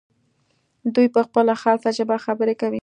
[0.95, 2.79] دوی په خپله خاصه ژبه خبرې کوي.